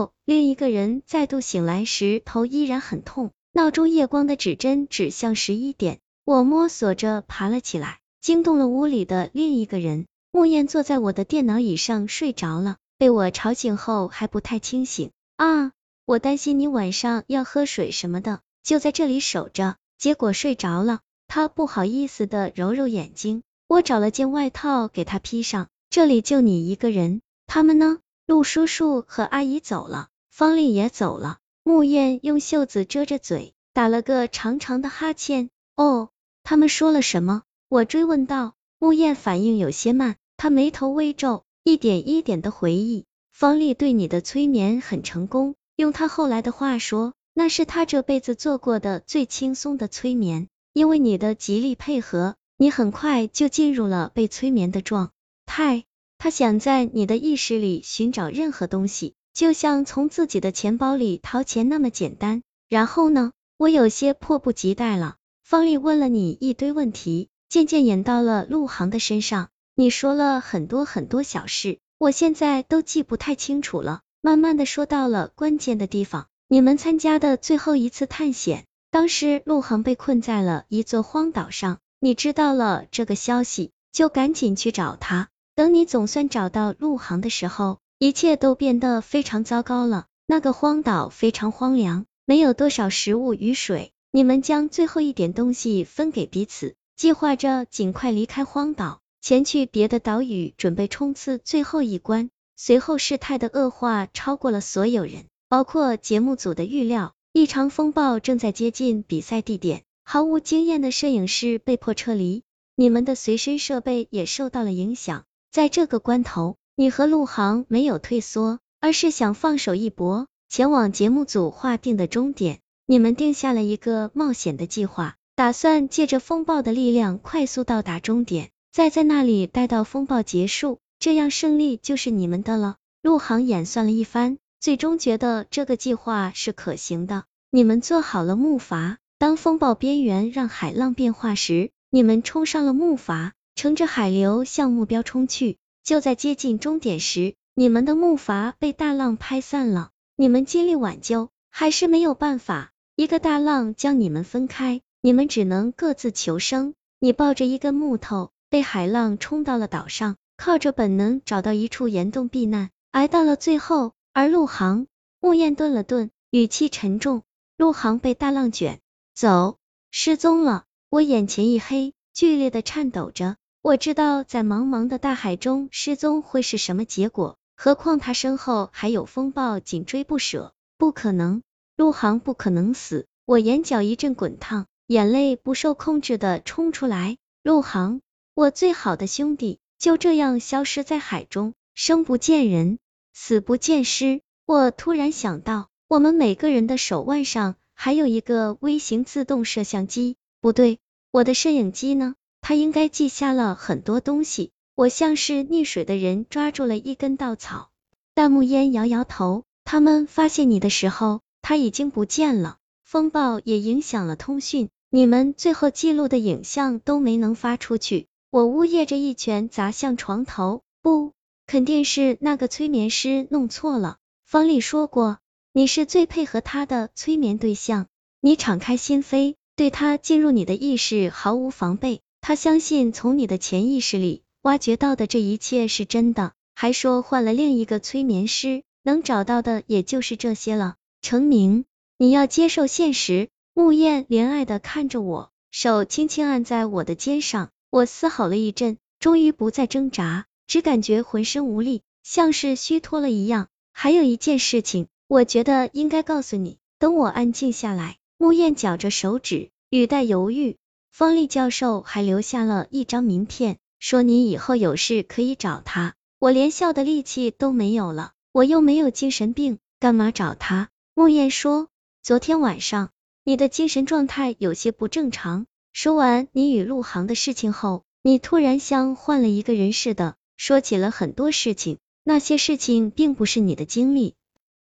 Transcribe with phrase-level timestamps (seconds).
[0.00, 5.98] 六，另一个人再度醒来时，头依然很痛，闹钟夜光的指针指向十一点。
[6.24, 10.06] 我摸索着爬了起来，惊动了屋里的另一个人。
[10.32, 15.10] 木燕坐在我的电脑椅上睡着了，被我吵醒后还不太清醒。
[15.36, 15.72] 啊，
[16.06, 21.00] 我担心你晚上要喝水什么的，就在这里守着，结果睡着了。
[21.28, 25.68] 他不好意思的揉揉眼睛，我找了件外套给他披上。
[25.90, 27.98] 这里就你一个人，他们呢？
[28.30, 31.38] 陆叔叔和阿姨走了，方丽也走了。
[31.64, 35.50] 木燕用袖子遮着嘴，打了个长长的哈欠。
[35.74, 36.10] 哦，
[36.44, 37.42] 他们说了什么？
[37.68, 38.54] 我追问道。
[38.78, 43.04] 木燕反应有些慢，她眉头微皱，一点一点的回忆。
[43.32, 50.46] 方丽对你的催眠很成功，用她后来的话说，那是她这辈子做过的最轻松的催眠。
[50.72, 55.10] 因为你的极力配合，你很快就进入了被催眠的状
[55.46, 55.82] 态。
[56.22, 62.42] 他想在你的意识里寻找任何东西，就像从自己的钱包里掏钱那么简单。
[62.68, 63.32] 然后呢？
[63.56, 65.16] 我有些迫不及待了。
[65.42, 69.48] 方丽问了你一堆问题，渐渐引到了陆航的身上。
[69.74, 74.02] 你说了很多很多小事，我现在都记不太清楚了。
[74.20, 85.30] 慢慢的说到了关键的地方，你们参加的最后一次探险，当时陆航被困在了一座荒岛上，你知道了这个消息，就赶紧去找他。
[85.60, 90.06] 等你总算找到陆航的时候，一切都变得非常糟糕了。
[90.26, 93.92] 那个荒岛非常荒凉，没有多少食物与水。
[94.10, 102.30] 你们将最后一点东西分给彼此，计划着尽快离开荒岛，前去别的岛屿，准备冲刺最后一关。
[102.56, 107.12] 随后事态的恶化超过了所有人，包括节目组的预料。
[107.34, 112.44] 一场风暴正在接近比赛地点，毫无经验的摄影师被迫撤离，
[112.76, 115.26] 你们的随身设备也受到了影响。
[115.50, 122.60] 在这个关头，你和陆航没有退缩，而是想放手一搏，前往节目组划定的终点。
[122.86, 132.76] 你们定下了一个冒险的计划，打算借着风暴的力量快速到达终点，再在那里待到风暴结束，这样胜利就是你们的了。
[133.02, 137.24] 陆航演算了一番，最终觉得这个计划是可行的。
[137.50, 143.32] 你们做好了木筏，当风暴边缘让海浪变化时，你们冲上了木筏。
[143.60, 149.90] 乘着海流向目标冲去，就在接近终点时，你们的木筏被大浪拍散了。
[150.16, 152.72] 你们尽力挽救，还是没有办法。
[152.96, 156.72] 一个大浪将你们分开，你们只能各自求生。
[157.00, 163.92] 你抱着一根木头，被海浪冲到了岛上，靠着本能找到一处岩洞避难，挨到了最后。
[164.14, 164.86] 而陆航，
[165.20, 167.24] 木燕顿了顿，语气沉重：
[167.58, 168.80] 陆航被大浪卷
[169.14, 169.58] 走，
[169.90, 170.64] 失踪了。
[170.88, 173.36] 我眼前一黑，剧烈的颤抖着。
[173.62, 180.54] 我知道在茫茫的大海中失踪会是什么结果，何况他身后还有风暴紧追不舍。
[180.78, 181.42] 不可能，
[181.76, 183.06] 陆航不可能死。
[183.26, 187.18] 我眼角一阵滚烫，眼泪不受控制的冲出来。
[187.42, 188.00] 陆航，
[188.32, 192.78] 我最好的兄弟，就这样消失在海中，生不见人，
[193.12, 194.22] 死不见尸。
[194.46, 200.78] 我突然想到，我们每个人的手腕上还有一个微型自动摄像机，不对，
[201.10, 202.14] 我的摄影机呢？
[202.50, 204.50] 他应该记下了很多东西。
[204.74, 207.70] 我像是溺水的人抓住了一根稻草。
[208.12, 212.56] 弹幕烟摇摇头，他们发现你的时候，他已经不见了。
[212.82, 218.08] 风暴也影响了通讯，你们最后记录的影像都没能发出去。
[218.32, 221.12] 我呜咽着一拳砸向床头，不，
[221.46, 223.98] 肯定是那个催眠师弄错了。
[224.26, 225.18] 方丽说过，
[225.52, 227.86] 你是最配合他的催眠对象，
[228.20, 232.00] 你敞开心扉，对他进入你的意识毫无防备。
[232.20, 240.76] 他相信从你的潜意识里挖掘到的这一切是真的，还说换了另一个催眠师，能找到的也就是这些了。
[241.02, 241.64] 程明，
[241.98, 243.28] 你要接受现实。
[243.52, 253.48] 木燕怜爱的看着我，手轻轻按在我的肩上，我嘶吼了一阵，终于不再挣扎，只感觉浑身无力，像是虚脱了一样。
[253.72, 256.58] 还有一件事情，我觉得应该告诉你。
[256.78, 260.56] 等我安静下来，木燕绞着手指，语带犹豫。
[260.90, 265.94] 方丽教授还留下了一张名片，说你以后有事可以找他。
[266.18, 270.68] 我连笑的力气都没有了，我又没有精神病，干嘛找他？
[270.94, 271.68] 木燕说，
[272.02, 272.90] 昨天晚上
[273.24, 275.46] 你的精神状态有些不正常。
[275.72, 281.78] 说完你与陆航的事情后，你突然像换了一个人似的，说起了很多事情。
[282.02, 284.14] 那些事情并不是你的经历，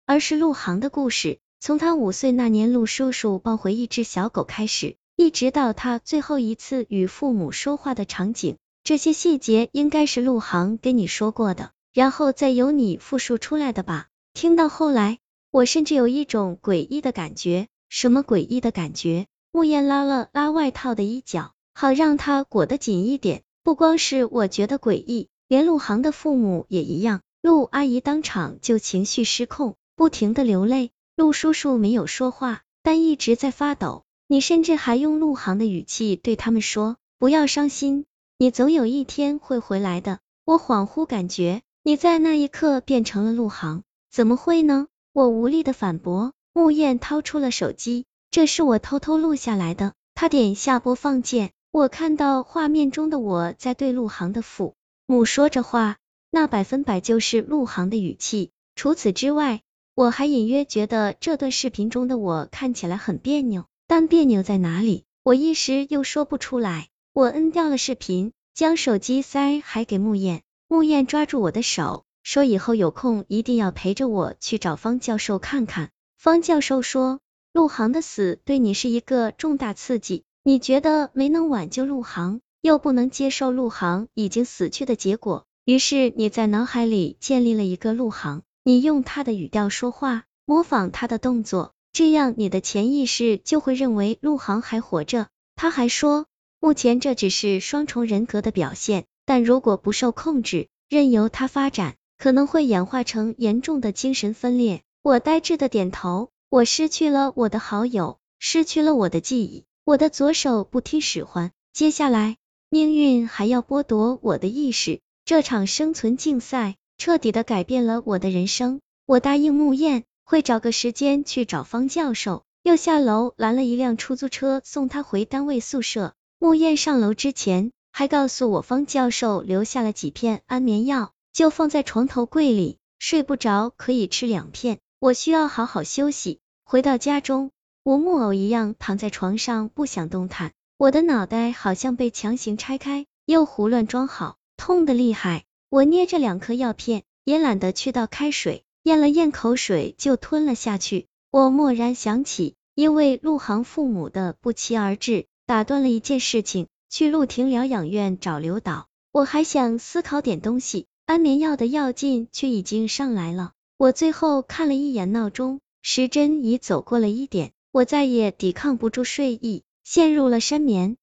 [0.04, 1.38] 而是陆航的故事。
[1.60, 4.96] 从他五岁那年，陆叔叔抱回一只小狗开始。
[5.16, 14.08] 一直到他最后一次与父母说话的场景，这些细节应该是陆航跟你说过的，然后再由你复述出来的吧。
[14.34, 15.18] 听到后来，
[15.50, 17.66] 我甚至有一种诡异的感觉。
[17.88, 19.26] 什么诡异的感觉？
[19.52, 23.42] 慕燕拉了拉外套的衣角，好让他裹得紧一点。
[23.62, 27.22] 不光是我觉得诡异，连陆航的父母也一样。
[27.40, 30.90] 陆阿姨当场就情绪失控，不停的流泪。
[31.16, 34.04] 陆叔叔没有说话，但一直在发抖。
[34.28, 38.06] 你甚至还用陆航的语气对他们说：“不要伤心，
[38.38, 43.82] 你总有一天会回来的。”我恍惚感觉，你在那一刻变成了陆航。
[44.10, 44.86] 怎么会呢？
[45.12, 46.32] 我无力的反驳。
[46.52, 49.92] 木燕掏出了手机，这是我偷偷录下来的。
[50.14, 54.74] 他点下播放键，我看到画面中的我在对陆航的父
[55.06, 55.98] 母说着话，
[56.30, 58.50] 那百分百就是陆航的语气。
[58.74, 59.60] 除此之外，
[59.94, 66.88] 我还隐约觉得这段视频中的我看起来很别扭，但别扭在哪里，我一时又说不出来。
[67.12, 70.42] 我摁掉了视频，将手机塞还给穆燕。
[70.68, 75.90] 穆燕抓住我的手，说以后有空一定要陪着我去找方教授看看。
[76.18, 77.20] 方教授说，
[77.52, 95.28] 陆航的死对你是一个重大刺激，你觉得没能挽救陆航，又不能接受陆航已经死去的结果，于是你在脑海里建立了一个陆航，你用他的语调说话，模仿他的动作，这样你的潜意识就会认为陆航还活着。
[95.54, 96.26] 他还说，
[96.60, 104.82] 目前这只是双重人格的表现，但如果不受控制，任由它发展，可能会演化成严重的精神分裂。
[105.02, 112.36] 我呆滞的点头，我失去了我的好友，失去了我的记忆，我的左手不听使唤，接下来
[112.68, 115.00] 命运还要剥夺我的意识。
[115.24, 118.82] 这场生存竞赛彻底的改变了我的人生。
[119.06, 126.14] 我答应穆燕，会找个时间去找方教授，又下楼拦了一辆出租车送他回单位宿舍。
[126.40, 134.80] 穆燕上楼之前还告诉我，方教授留下了几片安眠药，就放在床头柜里，睡不着可以吃两片。
[134.98, 136.40] 我需要好好休息。
[136.64, 137.52] 回到家中，
[137.84, 140.50] 我木偶一样躺在床上，不想动弹。
[140.76, 145.44] 我的脑袋好像被强行拆开，又胡乱装好，痛的厉害。
[145.68, 151.08] 我捏着两颗药片，也懒得去倒开水，咽了咽口水就吞了下去。
[151.32, 158.86] 我蓦然想起，因为陆航父母的不期而至，打断了一件事情，去陆婷疗养院找刘导。
[159.10, 163.50] 我还想思考点东西，安眠药的药劲却已经上来了。
[163.76, 170.96] 我最后看了一眼闹钟，时针已走过了一点，我再也抵抗不住睡意，陷入了深眠。